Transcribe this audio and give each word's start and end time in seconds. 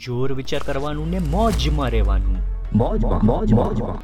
જોર 0.00 0.33
વિચાર 0.37 0.59
કરવાનું 0.67 1.09
ને 1.13 1.19
મોજમાં 1.33 1.89
રહેવાનું 1.95 2.37
મોજમાં 2.81 3.19
મોજ 3.31 3.53
મોજમાં 3.59 3.97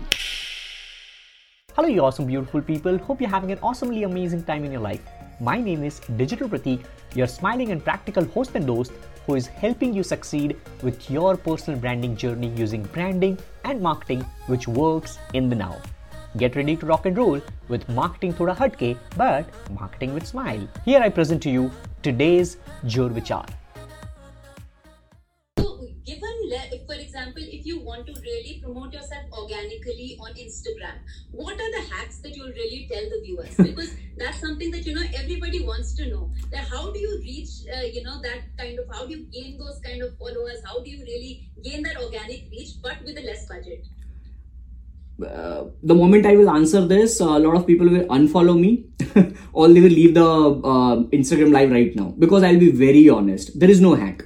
Hello, 1.77 1.89
you 1.93 2.03
awesome, 2.05 2.25
beautiful 2.29 2.61
people. 2.67 2.95
Hope 3.07 3.19
you're 3.21 3.33
having 3.33 3.51
an 3.55 3.59
awesomely 3.69 4.03
amazing 4.07 4.39
time 4.47 4.63
in 4.67 4.71
your 4.75 4.81
life. 4.85 5.03
My 5.49 5.57
name 5.67 5.81
is 5.89 5.99
Digital 6.21 6.47
Pratik, 6.53 6.79
your 7.19 7.27
smiling 7.35 7.71
and 7.73 7.83
practical 7.89 8.25
host 8.35 8.55
and 8.59 8.71
host 8.71 8.93
who 9.25 9.35
is 9.41 9.47
helping 9.63 9.91
you 9.97 10.03
succeed 10.11 10.55
with 10.87 11.05
your 11.15 11.31
personal 11.47 11.77
branding 11.83 12.15
journey 12.23 12.49
using 12.63 12.83
branding 12.95 13.35
and 13.69 13.85
marketing 13.89 14.23
which 14.53 14.67
works 14.81 15.13
in 15.41 15.53
the 15.53 15.59
now. 15.65 15.75
Get 16.43 16.57
ready 16.61 16.75
to 16.81 16.89
rock 16.93 17.05
and 17.11 17.21
roll 17.23 17.39
with 17.73 17.87
marketing 18.01 18.33
thoda 18.39 18.57
hatke 18.63 18.89
but 19.23 19.45
marketing 19.79 20.17
with 20.17 20.27
smile. 20.33 20.65
Here 20.89 21.03
I 21.07 21.13
present 21.19 21.47
to 21.47 21.55
you 21.59 21.71
today's 22.09 22.57
Jor 22.95 23.09
Vichar. 23.19 23.45
If, 26.71 26.85
for 26.85 26.93
example, 26.93 27.43
if 27.43 27.65
you 27.65 27.79
want 27.79 28.07
to 28.07 28.13
really 28.21 28.61
promote 28.63 28.93
yourself 28.93 29.23
organically 29.31 30.17
on 30.19 30.33
Instagram, 30.33 30.97
what 31.31 31.53
are 31.53 31.71
the 31.71 31.83
hacks 31.93 32.19
that 32.19 32.35
you'll 32.35 32.55
really 32.61 32.87
tell 32.91 33.03
the 33.09 33.21
viewers? 33.23 33.55
Because 33.67 33.91
that's 34.17 34.39
something 34.39 34.71
that 34.71 34.85
you 34.85 34.95
know 34.95 35.05
everybody 35.15 35.63
wants 35.63 35.93
to 35.95 36.09
know. 36.09 36.31
That 36.51 36.67
how 36.67 36.91
do 36.91 36.99
you 36.99 37.19
reach, 37.19 37.49
uh, 37.75 37.81
you 37.81 38.03
know, 38.03 38.21
that 38.21 38.41
kind 38.57 38.79
of 38.79 38.85
how 38.93 39.05
do 39.05 39.17
you 39.17 39.25
gain 39.25 39.57
those 39.57 39.79
kind 39.83 40.01
of 40.01 40.17
followers? 40.17 40.63
How 40.65 40.81
do 40.81 40.89
you 40.89 41.03
really 41.03 41.49
gain 41.63 41.83
that 41.83 41.97
organic 41.97 42.49
reach, 42.51 42.81
but 42.81 43.03
with 43.03 43.17
a 43.17 43.21
less 43.21 43.47
budget? 43.47 43.85
uh, 45.25 45.65
the 45.83 45.95
moment 45.95 46.25
I 46.25 46.35
will 46.35 46.49
answer 46.49 46.85
this, 46.85 47.19
a 47.19 47.25
lot 47.25 47.55
of 47.55 47.65
people 47.65 47.87
will 47.87 48.05
unfollow 48.05 48.59
me 48.59 48.85
or 49.53 49.67
they 49.67 49.81
will 49.81 49.89
leave 49.89 50.13
the 50.13 50.25
uh, 50.25 50.95
Instagram 51.17 51.51
live 51.51 51.71
right 51.71 51.95
now 51.95 52.13
because 52.19 52.43
I'll 52.43 52.59
be 52.59 52.71
very 52.71 53.09
honest. 53.09 53.59
There 53.59 53.69
is 53.69 53.81
no 53.81 53.95
hack. 53.95 54.23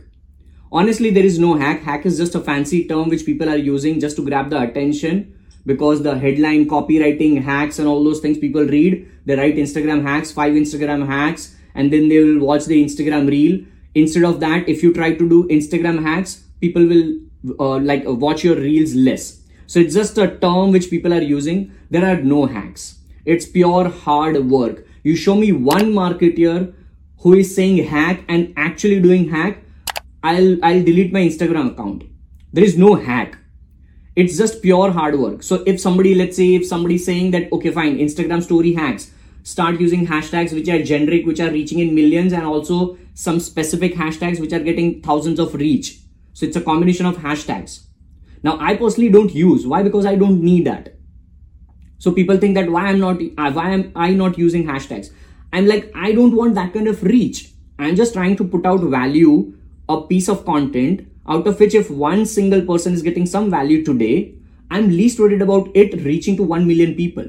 Honestly, 0.72 1.10
there 1.10 1.26
is 1.26 1.38
no 1.38 1.56
hack. 1.56 1.82
Hack 1.82 2.06
is 2.06 2.18
just 2.18 2.34
a 2.34 2.40
fancy 2.40 2.88
term 2.88 3.10
which 3.10 3.26
people 3.26 3.50
are 3.50 3.58
using 3.58 4.00
just 4.00 4.16
to 4.16 4.26
grab 4.26 4.50
the 4.50 4.62
attention 4.62 5.38
because 5.66 6.02
the 6.02 6.18
headline 6.18 6.68
copywriting 6.68 7.44
hacks 7.44 7.78
and 7.78 7.88
all 7.88 8.04
those 8.04 8.22
things 8.22 8.38
people 8.38 8.64
read. 8.64 9.06
They 9.26 9.36
write 9.36 9.58
Instagram 9.58 10.04
hacks, 10.04 10.32
five 10.32 10.54
Instagram 10.54 11.06
hacks, 11.06 11.56
and 11.76 11.92
then 11.92 12.08
they 12.08 12.24
will 12.24 12.40
watch 12.40 12.66
the 12.66 12.84
Instagram 12.84 13.30
reel. 13.30 13.66
Instead 13.96 14.24
of 14.24 14.40
that, 14.40 14.70
if 14.70 14.82
you 14.82 14.94
try 14.94 15.14
to 15.14 15.30
do 15.30 15.48
Instagram 15.50 16.02
hacks, 16.02 16.44
people 16.62 16.86
will 16.86 17.20
uh, 17.60 17.80
like 17.80 18.06
uh, 18.06 18.14
watch 18.14 18.44
your 18.44 18.56
reels 18.56 18.96
less. 18.96 19.42
So 19.68 19.80
it's 19.80 19.94
just 19.94 20.18
a 20.18 20.38
term 20.38 20.72
which 20.72 20.90
people 20.90 21.14
are 21.14 21.22
using. 21.22 21.72
There 21.90 22.06
are 22.06 22.22
no 22.22 22.46
hacks. 22.46 23.00
It's 23.26 23.46
pure 23.46 23.90
hard 23.90 24.50
work. 24.50 24.86
You 25.04 25.18
show 25.18 25.36
me 25.36 25.52
one 25.52 25.92
marketer 25.92 26.74
who 27.20 27.34
is 27.34 27.54
saying 27.54 27.86
hack 27.86 28.24
and 28.30 28.54
actually 28.56 29.02
doing 29.02 29.30
hack, 29.30 29.64
I'll 30.24 30.64
I'll 30.64 30.84
delete 30.84 31.14
my 31.14 31.22
Instagram 31.22 31.72
account. 31.72 32.04
There 32.54 32.64
is 32.64 32.78
no 32.78 32.96
hack. 32.96 33.38
It's 34.16 34.38
just 34.38 34.62
pure 34.62 34.92
hard 34.92 35.18
work. 35.18 35.42
So 35.42 35.64
if 35.66 35.80
somebody, 35.80 36.16
let's 36.16 36.36
say, 36.36 36.56
if 36.56 36.66
somebody's 36.68 37.06
saying 37.06 37.32
that 37.32 37.52
okay, 37.54 37.72
fine, 37.72 37.98
Instagram 37.98 38.44
story 38.44 38.74
hacks, 38.74 39.12
start 39.44 39.80
using 39.80 40.06
hashtags 40.08 40.54
which 40.54 40.70
are 40.70 40.82
generic, 40.84 41.26
which 41.26 41.40
are 41.40 41.50
reaching 41.50 41.80
in 41.80 41.96
millions, 41.96 42.34
and 42.34 42.46
also 42.46 42.98
some 43.14 43.40
specific 43.40 43.96
hashtags 43.96 44.40
which 44.40 44.54
are 44.54 44.60
getting 44.60 45.02
thousands 45.02 45.40
of 45.40 45.54
reach. 45.56 46.00
So 46.34 46.46
it's 46.46 46.58
a 46.58 46.62
combination 46.62 47.06
of 47.06 47.18
hashtags. 47.18 47.86
Now, 48.44 48.58
I 48.60 48.76
personally 48.76 49.12
don't 49.12 49.34
use. 49.34 49.68
Why? 49.68 49.84
Because 49.84 50.06
I 50.06 50.16
don't 50.16 50.42
need 50.42 50.66
that. 50.66 50.96
So 52.00 52.12
people 52.12 52.38
think 52.38 52.56
that 52.56 52.70
why 52.70 52.88
I'm 52.88 53.00
not 53.00 53.22
uh, 53.38 53.52
why 53.52 53.70
am 53.70 53.92
I 53.96 54.12
not 54.12 54.38
using 54.38 54.66
hashtags? 54.66 55.12
I'm 55.54 55.68
like 55.68 55.92
I 55.96 56.12
don't 56.14 56.36
want 56.36 56.56
that 56.56 56.74
kind 56.74 56.88
of 56.88 57.04
reach. 57.04 57.54
I'm 57.78 57.96
just 57.96 58.14
trying 58.14 58.36
to 58.38 58.44
put 58.44 58.66
out 58.66 58.82
value, 58.82 59.54
a 59.94 60.08
piece 60.08 60.28
of 60.28 60.46
content 60.46 61.08
out 61.28 61.48
of 61.48 61.60
which 61.60 61.76
if 61.76 61.90
one 61.90 62.26
single 62.26 62.62
person 62.62 62.94
is 62.94 63.02
getting 63.02 63.26
some 63.26 63.50
value 63.50 63.84
today, 63.84 64.36
I'm 64.70 64.90
least 64.90 65.20
worried 65.20 65.42
about 65.42 65.70
it 65.76 65.94
reaching 66.04 66.38
to 66.38 66.44
1 66.44 66.68
million 66.68 66.96
people. 66.96 67.26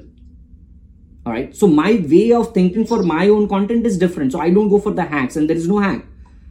All 1.24 1.32
right. 1.32 1.54
So 1.54 1.66
my 1.66 2.04
way 2.08 2.32
of 2.32 2.52
thinking 2.52 2.86
for 2.86 3.02
my 3.02 3.28
own 3.28 3.48
content 3.48 3.86
is 3.86 3.98
different. 3.98 4.32
So 4.32 4.40
I 4.40 4.50
don't 4.50 4.68
go 4.68 4.78
for 4.80 4.92
the 4.92 5.04
hacks 5.04 5.36
and 5.36 5.48
there 5.48 5.56
is 5.56 5.68
no 5.68 5.78
hack. 5.78 6.04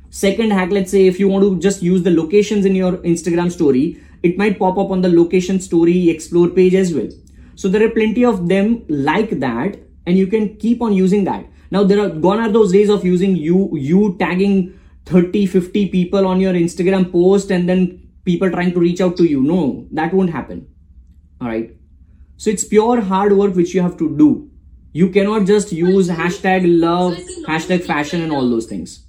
Second 0.10 0.52
hack, 0.52 0.72
let's 0.72 0.92
say 0.92 1.08
if 1.08 1.20
you 1.20 1.28
want 1.28 1.44
to 1.44 1.60
just 1.60 1.82
use 1.82 2.04
the 2.04 2.12
locations 2.12 2.66
in 2.66 2.76
your 2.76 2.98
Instagram 2.98 3.52
story, 3.52 4.02
it 4.24 4.38
might 4.38 4.60
pop 4.60 4.78
up 4.78 4.92
on 4.92 5.02
the 5.02 5.10
location 5.10 5.60
story 5.60 6.10
explore 6.10 6.50
page 6.50 6.76
as 6.76 6.94
well. 6.94 7.10
So 7.56 7.68
there 7.70 7.86
are 7.86 7.90
plenty 7.90 8.26
of 8.26 8.48
them 8.48 8.86
like 8.90 9.40
that, 9.40 9.78
and 10.06 10.18
you 10.18 10.28
can 10.28 10.58
keep 10.58 10.82
on 10.82 10.94
using 10.94 11.24
that. 11.26 11.46
Now 11.70 11.84
there 11.84 12.00
are 12.02 12.10
gone 12.10 12.40
are 12.40 12.52
those 12.52 12.72
days 12.72 12.90
of 12.90 13.06
using 13.06 13.36
you 13.36 13.70
you 13.78 14.18
tagging 14.20 14.78
30, 15.06 15.46
50 15.46 15.90
people 15.90 16.28
on 16.28 16.40
your 16.40 16.54
Instagram 16.54 17.12
post 17.12 17.52
and 17.52 17.68
then 17.68 18.12
people 18.24 18.50
trying 18.50 18.74
to 18.74 18.80
reach 18.80 19.02
out 19.02 19.18
to 19.18 19.24
you. 19.24 19.42
No, 19.42 19.88
that 19.92 20.14
won't 20.14 20.30
happen. 20.30 20.68
All 21.40 21.48
right. 21.48 21.76
So 22.38 22.50
it's 22.50 22.64
pure 22.64 23.02
hard 23.02 23.34
work 23.34 23.56
which 23.56 23.74
you 23.74 23.82
have 23.82 23.98
to 23.98 24.16
do. 24.18 24.50
You 24.94 25.10
cannot 25.10 25.46
just 25.46 25.72
use 25.72 26.10
hashtag 26.10 26.64
love, 26.66 27.14
hashtag 27.48 27.84
fashion, 27.84 28.22
and 28.22 28.32
all 28.32 28.50
those 28.50 28.66
things. 28.66 29.06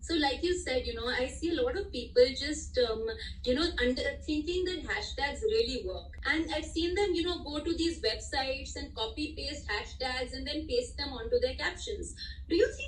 So, 0.00 0.14
like 0.14 0.42
you 0.42 0.58
said, 0.58 0.86
you 0.86 0.94
know, 0.94 1.06
I 1.08 1.28
see 1.28 1.50
a 1.56 1.62
lot 1.62 1.76
of 1.76 1.92
people 1.92 2.24
just, 2.36 2.76
um, 2.90 3.06
you 3.44 3.54
know, 3.54 3.66
under 3.80 4.02
thinking 4.26 4.64
that 4.64 4.82
hashtags 4.82 5.42
really 5.42 5.84
work. 5.86 6.18
And 6.26 6.50
I've 6.54 6.64
seen 6.64 6.94
them, 6.94 7.14
you 7.14 7.22
know, 7.22 7.38
go 7.44 7.60
to 7.60 7.74
these 7.74 8.00
websites 8.02 8.74
and 8.76 8.94
copy 8.94 9.34
paste 9.36 9.68
hashtags 9.68 10.32
and 10.32 10.46
then 10.46 10.66
paste 10.66 10.96
them 10.96 11.10
onto 11.10 11.38
their 11.38 11.54
captions. 11.54 12.16
Do 12.48 12.56
you 12.56 12.66
think 12.66 12.76
it 12.76 12.76
works? 12.76 12.80
And 12.80 12.81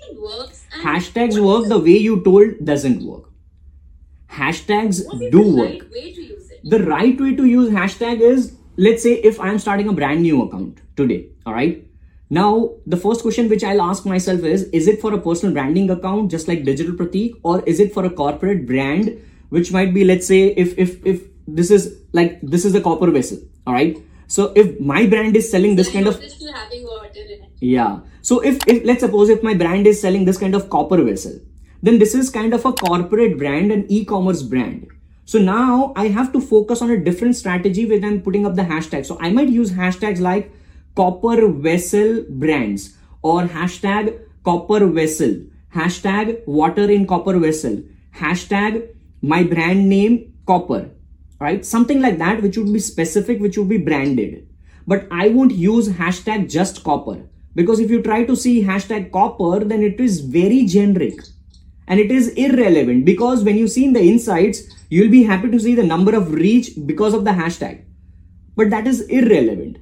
Hashtags 0.83 1.39
work 1.45 1.69
the 1.69 1.79
way 1.79 1.99
you 2.09 2.23
told 2.25 2.65
doesn't 2.65 3.03
work. 3.03 3.31
Hashtags 4.31 5.03
do 5.21 5.31
the 5.31 5.57
work. 5.57 5.69
right 5.71 5.91
way 5.91 6.13
to 6.13 6.23
use 6.23 6.51
it? 6.51 6.61
the 6.65 6.83
right 6.85 7.21
way 7.21 7.35
to 7.37 7.45
use 7.45 7.71
hashtag 7.71 8.21
is 8.21 8.57
let's 8.77 9.03
say 9.03 9.13
if 9.31 9.39
i'm 9.39 9.59
starting 9.59 9.89
a 9.89 9.93
brand 9.93 10.23
new 10.23 10.43
account 10.43 10.81
today 10.97 11.27
all 11.47 11.53
right 11.53 11.85
now 12.31 12.71
the 12.87 12.97
first 12.97 13.23
question 13.23 13.49
which 13.49 13.63
i'll 13.63 13.83
ask 13.83 14.07
myself 14.07 14.43
is 14.53 14.65
is 14.81 14.89
it 14.89 15.01
for 15.01 15.13
a 15.15 15.21
personal 15.21 15.53
branding 15.53 15.91
account 15.91 16.31
just 16.31 16.49
like 16.49 16.65
digital 16.65 16.95
pratik 16.95 17.35
or 17.43 17.61
is 17.75 17.81
it 17.81 17.93
for 17.93 18.05
a 18.07 18.11
corporate 18.11 18.67
brand 18.67 19.13
which 19.51 19.71
might 19.73 19.93
be 19.95 20.05
let's 20.05 20.27
say 20.27 20.41
if 20.65 20.77
if 20.79 20.97
if 21.05 21.23
this 21.47 21.71
is 21.71 21.99
like 22.13 22.41
this 22.43 22.65
is 22.65 22.75
a 22.75 22.81
copper 22.81 23.11
vessel 23.11 23.39
all 23.67 23.75
right 23.75 23.99
so 24.27 24.53
if 24.57 24.81
my 24.81 25.07
brand 25.07 25.37
is 25.37 25.51
selling 25.51 25.77
this 25.77 25.89
So 25.89 25.93
kind 25.93 26.09
of 26.09 26.17
yeah. 27.61 28.01
So 28.23 28.41
if, 28.41 28.59
if 28.67 28.85
let's 28.85 29.01
suppose 29.01 29.29
if 29.29 29.43
my 29.43 29.55
brand 29.55 29.87
is 29.87 30.01
selling 30.01 30.25
this 30.25 30.39
kind 30.39 30.55
of 30.55 30.71
copper 30.71 31.03
vessel, 31.03 31.39
then 31.83 31.99
this 31.99 32.15
is 32.15 32.31
kind 32.31 32.55
of 32.55 32.65
a 32.65 32.73
corporate 32.73 33.39
brand, 33.39 33.71
an 33.71 33.87
e-commerce 33.89 34.43
brand. 34.43 34.89
So 35.27 35.39
now 35.39 35.93
I 35.97 36.09
have 36.09 36.33
to 36.33 36.41
focus 36.41 36.83
on 36.83 36.91
a 36.91 37.03
different 37.03 37.37
strategy 37.37 37.87
when 37.87 38.05
I'm 38.05 38.21
putting 38.23 38.47
up 38.47 38.55
the 38.55 38.63
hashtag. 38.63 39.07
So 39.07 39.19
I 39.21 39.31
might 39.31 39.49
use 39.49 39.73
hashtags 39.73 40.21
like 40.21 40.53
copper 40.95 41.49
vessel 41.49 42.25
brands 42.29 42.97
or 43.23 43.43
hashtag 43.43 44.21
copper 44.45 44.87
vessel, 44.87 45.43
hashtag 45.75 46.47
water 46.47 46.91
in 46.91 47.07
copper 47.07 47.39
vessel, 47.39 47.83
hashtag 48.15 48.89
my 49.23 49.43
brand 49.43 49.89
name 49.89 50.35
copper 50.47 50.91
right? 51.41 51.65
Something 51.65 52.01
like 52.01 52.19
that, 52.19 52.43
which 52.43 52.57
would 52.57 52.73
be 52.73 52.79
specific, 52.79 53.41
which 53.41 53.59
would 53.59 53.69
be 53.69 53.79
branded. 53.79 54.49
But 54.87 55.07
I 55.11 55.29
won't 55.29 55.53
use 55.53 55.89
hashtag 55.89 56.51
just 56.51 56.85
copper 56.85 57.29
because 57.55 57.81
if 57.81 57.91
you 57.91 58.03
try 58.03 58.25
to 58.25 58.37
see 58.37 58.63
hashtag 58.63 59.13
copper, 59.13 59.65
then 59.65 59.83
it 59.83 60.01
is 60.01 60.21
very 60.21 60.65
generic 60.65 61.21
and 61.87 62.01
it 62.01 62.11
is 62.11 62.29
irrelevant 62.31 63.05
because 63.05 63.43
when 63.45 63.57
you 63.57 63.69
see 63.69 63.85
in 63.85 63.93
the 63.93 64.01
insights, 64.01 64.63
you'll 64.89 65.11
be 65.11 65.23
happy 65.23 65.51
to 65.51 65.61
see 65.61 65.75
the 65.75 65.83
number 65.83 66.15
of 66.15 66.33
reach 66.33 66.71
because 66.87 67.15
of 67.15 67.25
the 67.25 67.31
hashtag. 67.31 67.85
But 68.57 68.71
that 68.71 68.87
is 68.87 69.03
irrelevant. 69.03 69.79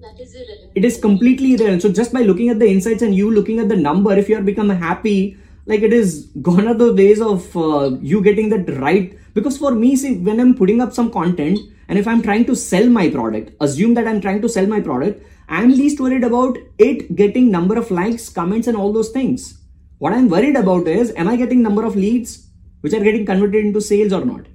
That 0.00 0.18
is 0.20 0.34
irrelevant. 0.34 0.72
It 0.74 0.84
is 0.84 0.98
completely 0.98 1.54
irrelevant. 1.54 1.82
So 1.82 1.92
just 1.92 2.12
by 2.12 2.22
looking 2.22 2.48
at 2.48 2.58
the 2.58 2.68
insights 2.68 3.02
and 3.02 3.14
you 3.14 3.30
looking 3.30 3.58
at 3.58 3.68
the 3.68 3.76
number, 3.76 4.16
if 4.16 4.28
you 4.28 4.36
are 4.36 4.42
become 4.42 4.70
happy, 4.70 5.36
like 5.66 5.82
it 5.82 5.92
is 5.92 6.26
gone 6.42 6.66
are 6.66 6.74
the 6.74 6.94
days 6.94 7.20
of 7.20 7.56
uh, 7.56 7.96
you 8.00 8.22
getting 8.22 8.48
that 8.50 8.68
right. 8.78 9.15
Because 9.36 9.58
for 9.58 9.72
me, 9.72 9.94
see, 9.96 10.16
when 10.16 10.40
I'm 10.40 10.54
putting 10.54 10.80
up 10.80 10.94
some 10.94 11.10
content 11.12 11.58
and 11.88 11.98
if 11.98 12.08
I'm 12.08 12.22
trying 12.22 12.46
to 12.46 12.56
sell 12.56 12.88
my 12.88 13.10
product, 13.10 13.50
assume 13.60 13.92
that 13.94 14.08
I'm 14.08 14.22
trying 14.22 14.40
to 14.40 14.48
sell 14.48 14.66
my 14.66 14.80
product, 14.80 15.22
I'm 15.46 15.70
least 15.70 16.00
worried 16.00 16.24
about 16.24 16.56
it 16.78 17.14
getting 17.14 17.50
number 17.50 17.76
of 17.76 17.90
likes, 17.90 18.30
comments, 18.30 18.66
and 18.66 18.78
all 18.78 18.94
those 18.94 19.10
things. 19.10 19.58
What 19.98 20.14
I'm 20.14 20.30
worried 20.30 20.56
about 20.56 20.88
is, 20.88 21.12
am 21.16 21.28
I 21.28 21.36
getting 21.36 21.62
number 21.62 21.84
of 21.84 21.96
leads 21.96 22.48
which 22.80 22.94
are 22.94 23.04
getting 23.04 23.26
converted 23.26 23.66
into 23.66 23.82
sales 23.82 24.14
or 24.14 24.24
not? 24.24 24.46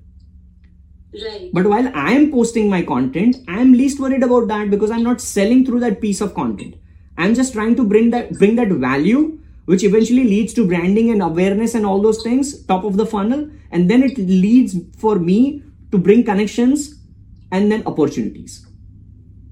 Right. 1.14 1.52
But 1.54 1.68
while 1.68 1.92
I 1.94 2.14
am 2.14 2.32
posting 2.32 2.68
my 2.68 2.82
content, 2.82 3.38
I 3.48 3.60
am 3.60 3.74
least 3.74 4.00
worried 4.00 4.24
about 4.24 4.48
that 4.48 4.72
because 4.72 4.90
I'm 4.90 5.04
not 5.04 5.22
selling 5.22 5.64
through 5.64 5.82
that 5.82 6.02
piece 6.02 6.22
of 6.22 6.34
content. 6.34 6.76
I'm 7.20 7.36
just 7.36 7.54
trying 7.54 7.76
to 7.76 7.84
bring 7.84 8.10
that 8.12 8.34
bring 8.34 8.56
that 8.56 8.70
value, 8.70 9.40
which 9.66 9.84
eventually 9.84 10.24
leads 10.24 10.54
to 10.54 10.68
branding 10.68 11.12
and 11.12 11.22
awareness 11.22 11.76
and 11.76 11.86
all 11.86 12.02
those 12.02 12.24
things, 12.24 12.64
top 12.66 12.84
of 12.84 12.98
the 12.98 13.06
funnel, 13.06 13.50
and 13.72 13.90
then 13.90 14.04
it 14.04 14.18
leads 14.18 14.76
for 14.98 15.20
me 15.20 15.64
to 15.92 15.98
bring 15.98 16.24
connections 16.24 16.96
and 17.52 17.72
then 17.72 17.84
opportunities. 17.86 18.66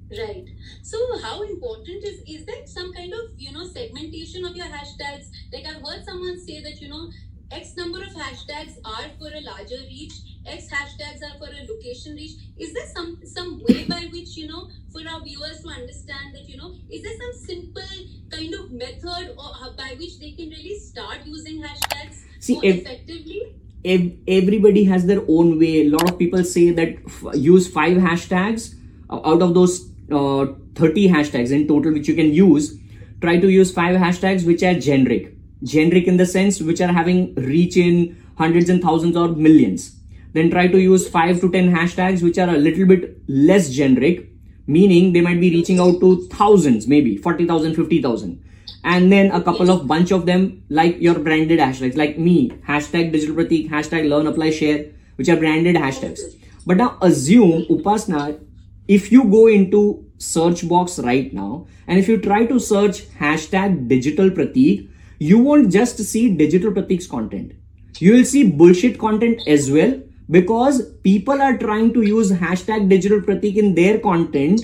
Right. 0.10 0.48
So 0.82 0.98
how 1.22 1.44
important 1.44 2.04
is 2.04 2.22
is 2.28 2.46
that 2.46 2.68
some 2.68 2.92
kind 2.94 3.14
of 3.14 3.20
you 3.38 3.52
know 3.52 3.66
segmentation 3.68 4.44
of 4.44 4.56
your 4.56 4.66
hashtags? 4.66 5.28
Like 5.54 5.66
I've 5.68 5.84
heard 5.84 6.04
someone 6.04 6.40
say 6.40 6.62
that 6.64 6.82
you 6.82 6.90
know 6.90 7.12
X 7.52 7.76
number 7.78 8.00
of 8.04 8.10
hashtags 8.14 8.74
are 8.86 9.08
for 9.20 9.28
a 9.36 9.42
larger 9.42 9.82
reach 9.90 10.14
X 10.46 10.68
hashtags 10.72 11.22
are 11.28 11.38
for 11.38 11.48
a 11.54 11.62
location 11.72 12.16
reach. 12.16 12.32
Is 12.58 12.74
there 12.74 12.88
some 12.96 13.20
some 13.26 13.62
way 13.68 13.84
by 13.86 14.02
which 14.12 14.36
you 14.38 14.48
know 14.48 14.68
for 14.94 15.02
our 15.14 15.22
viewers 15.24 15.62
to 15.64 15.70
understand 15.70 16.34
that 16.36 16.48
you 16.50 16.58
know 16.58 16.74
is 16.90 17.02
there 17.04 17.18
some 17.24 17.34
simple 17.48 17.96
kind 18.36 18.54
of 18.54 18.72
method 18.72 19.34
or 19.38 19.50
uh, 19.66 19.72
by 19.82 19.96
which 20.00 20.20
they 20.20 20.32
can 20.32 20.50
really 20.50 20.78
start 20.80 21.26
using 21.26 21.62
hashtags 21.62 22.24
See, 22.40 22.54
more 22.56 22.66
if- 22.66 22.82
effectively? 22.82 23.42
ev- 23.86 24.12
everybody 24.28 24.84
has 24.86 25.06
their 25.06 25.22
own 25.28 25.60
way. 25.60 25.74
A 25.86 25.90
lot 25.90 26.10
of 26.12 26.18
people 26.18 26.44
say 26.44 26.70
that 26.72 26.96
f- 27.06 27.36
use 27.36 27.68
five 27.80 27.98
hashtags 27.98 28.76
out 29.12 29.42
of 29.42 29.54
those 29.54 29.90
uh, 30.12 30.46
30 30.76 31.10
hashtags 31.10 31.52
in 31.52 31.68
total 31.68 31.94
which 31.94 32.08
you 32.08 32.16
can 32.16 32.32
use. 32.34 32.78
Try 33.22 33.38
to 33.40 33.50
use 33.50 33.74
five 33.74 33.98
hashtags 33.98 34.46
which 34.46 34.64
are 34.64 34.74
generic. 34.80 35.36
Generic 35.64 36.08
in 36.08 36.18
the 36.18 36.26
sense 36.26 36.62
which 36.62 36.82
are 36.82 36.92
having 36.92 37.34
reach 37.36 37.78
in 37.78 38.18
hundreds 38.38 38.70
and 38.70 38.82
thousands 38.82 39.18
or 39.18 39.30
millions. 39.30 39.96
Then 40.34 40.50
try 40.50 40.68
to 40.68 40.80
use 40.80 41.10
five 41.10 41.42
to 41.42 41.52
10 41.52 41.74
hashtags 41.74 42.22
which 42.22 42.38
are 42.38 42.50
a 42.50 42.58
little 42.58 42.86
bit 42.86 43.18
less 43.28 43.70
generic, 43.70 44.30
meaning 44.68 45.14
they 45.14 45.22
might 45.22 45.42
be 45.42 45.50
reaching 45.50 45.80
out 45.80 46.00
to 46.00 46.28
thousands, 46.28 46.88
maybe 46.88 47.18
40,000, 47.18 47.76
50,000 47.76 48.44
and 48.84 49.12
then 49.12 49.32
a 49.32 49.42
couple 49.42 49.70
of 49.70 49.88
bunch 49.88 50.12
of 50.12 50.26
them 50.26 50.64
like 50.70 51.00
your 51.02 51.20
branded 51.20 51.60
hashtags 51.60 51.98
like 51.98 52.18
me 52.18 52.50
hashtag 52.68 53.12
digital 53.12 53.36
pratik 53.36 53.70
hashtag 53.70 54.08
learn 54.10 54.28
apply 54.28 54.50
share 54.50 54.86
which 55.16 55.30
are 55.30 55.36
branded 55.36 55.76
hashtags 55.76 56.22
but 56.66 56.78
now 56.78 56.98
assume 57.02 57.66
upasna 57.70 58.40
if 58.88 59.12
you 59.12 59.24
go 59.26 59.48
into 59.48 59.82
search 60.18 60.68
box 60.68 61.00
right 61.00 61.34
now 61.34 61.68
and 61.88 62.00
if 62.00 62.08
you 62.08 62.18
try 62.20 62.46
to 62.46 62.60
search 62.60 63.02
hashtag 63.26 63.88
digital 63.88 64.30
pratik 64.30 64.88
you 65.20 65.38
won't 65.38 65.72
just 65.72 65.98
see 65.98 66.34
digital 66.34 66.72
pratik's 66.72 67.08
content. 67.08 67.54
You 68.00 68.14
will 68.14 68.26
see 68.26 68.50
bullshit 68.50 68.98
content 68.98 69.42
as 69.48 69.70
well 69.70 70.02
because 70.30 70.94
people 71.04 71.42
are 71.42 71.58
trying 71.58 71.94
to 71.94 72.02
use 72.02 72.32
hashtag 72.32 72.90
digital 72.90 73.20
pratik 73.20 73.58
in 73.58 73.76
their 73.76 74.00
content 74.00 74.62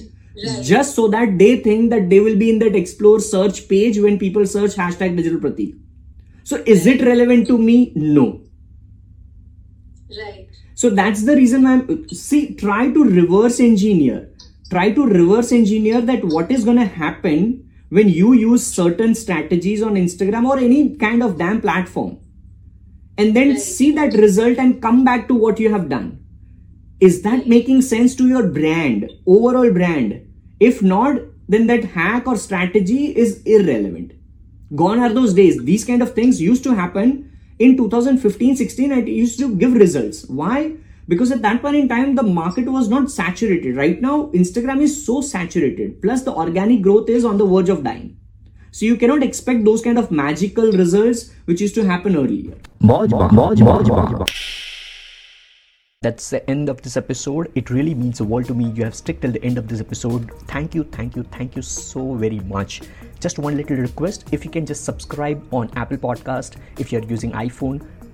just 0.61 0.95
so 0.95 1.07
that 1.07 1.37
they 1.37 1.57
think 1.57 1.89
that 1.89 2.09
they 2.09 2.19
will 2.19 2.37
be 2.37 2.49
in 2.49 2.59
that 2.59 2.75
explore 2.75 3.19
search 3.19 3.67
page 3.67 3.99
when 3.99 4.17
people 4.19 4.45
search 4.45 4.75
hashtag 4.75 5.17
digital 5.17 5.39
pratik. 5.39 5.77
So 6.43 6.63
is 6.65 6.85
it 6.85 7.01
relevant 7.01 7.47
to 7.47 7.57
me? 7.57 7.91
No. 7.95 8.41
Right. 10.17 10.47
so 10.75 10.89
that's 10.89 11.23
the 11.23 11.35
reason 11.35 11.65
i'm 11.65 12.07
see 12.09 12.53
try 12.55 12.91
to 12.91 13.03
reverse 13.03 13.59
engineer. 13.59 14.29
Try 14.69 14.91
to 14.91 15.05
reverse 15.05 15.51
engineer 15.51 15.99
that 16.01 16.23
what 16.23 16.51
is 16.51 16.63
going 16.63 16.77
to 16.77 16.85
happen 16.85 17.64
when 17.89 18.09
you 18.09 18.33
use 18.33 18.65
certain 18.65 19.15
strategies 19.15 19.81
on 19.81 19.95
instagram 19.95 20.45
or 20.45 20.57
any 20.57 20.95
kind 20.95 21.23
of 21.23 21.37
damn 21.37 21.61
platform 21.61 22.17
and 23.17 23.35
then 23.35 23.49
Right. 23.49 23.59
see 23.59 23.91
that 23.91 24.13
result 24.13 24.57
and 24.57 24.81
come 24.81 25.03
back 25.03 25.27
to 25.27 25.33
what 25.33 25.59
you 25.59 25.69
have 25.71 25.89
done. 25.89 26.19
Is 26.99 27.21
that 27.21 27.47
making 27.47 27.81
sense 27.81 28.15
to 28.15 28.27
your 28.27 28.47
brand 28.47 29.09
overall 29.25 29.71
brand? 29.71 30.21
If 30.59 30.81
not 30.81 31.19
then 31.47 31.67
that 31.67 31.83
hack 31.85 32.27
or 32.27 32.35
strategy 32.37 33.15
is 33.15 33.41
irrelevant. 33.45 34.13
Gone 34.75 34.99
are 34.99 35.13
those 35.13 35.33
days. 35.33 35.63
These 35.63 35.85
kind 35.85 36.01
of 36.01 36.13
things 36.13 36.41
used 36.41 36.63
to 36.63 36.73
happen 36.73 37.31
in 37.59 37.77
2015 37.77 38.55
16 38.55 38.91
and 38.91 39.07
it 39.07 39.11
used 39.11 39.39
to 39.39 39.55
give 39.55 39.73
results. 39.73 40.25
Why 40.25 40.73
because 41.07 41.31
at 41.31 41.41
that 41.41 41.61
point 41.61 41.75
in 41.75 41.87
time 41.87 42.15
the 42.15 42.23
market 42.23 42.65
was 42.65 42.89
not 42.89 43.11
saturated 43.11 43.75
right 43.75 44.01
now 44.01 44.27
instagram 44.41 44.81
is 44.81 45.05
so 45.05 45.21
saturated 45.21 46.01
plus 46.01 46.23
the 46.23 46.33
organic 46.33 46.81
growth 46.81 47.09
is 47.09 47.25
on 47.25 47.37
the 47.37 47.45
verge 47.45 47.69
of 47.69 47.83
dying 47.83 48.17
so 48.75 48.85
you 48.85 48.97
cannot 48.97 49.23
expect 49.23 49.63
those 49.63 49.81
kind 49.81 49.97
of 49.97 50.11
magical 50.11 50.69
results 50.69 51.31
which 51.45 51.61
used 51.61 51.75
to 51.75 51.85
happen 51.85 52.17
earlier. 52.17 52.55
That's 56.01 56.29
the 56.29 56.49
end 56.49 56.67
of 56.67 56.81
this 56.81 56.97
episode. 56.97 57.53
It 57.55 57.69
really 57.69 57.95
means 57.95 58.17
the 58.17 58.25
world 58.25 58.47
to 58.47 58.53
me. 58.53 58.71
You 58.71 58.83
have 58.83 58.93
stuck 58.93 59.21
till 59.21 59.31
the 59.31 59.41
end 59.45 59.57
of 59.57 59.69
this 59.69 59.79
episode. 59.79 60.29
Thank 60.49 60.75
you, 60.75 60.83
thank 60.83 61.15
you, 61.15 61.23
thank 61.23 61.55
you 61.55 61.61
so 61.61 62.15
very 62.15 62.41
much. 62.41 62.81
Just 63.21 63.39
one 63.39 63.55
little 63.55 63.77
request 63.77 64.25
if 64.33 64.43
you 64.43 64.51
can 64.51 64.65
just 64.65 64.83
subscribe 64.83 65.41
on 65.53 65.71
Apple 65.77 65.95
Podcast 65.97 66.57
if 66.77 66.91
you're 66.91 67.05
using 67.05 67.31
iPhone, 67.31 67.87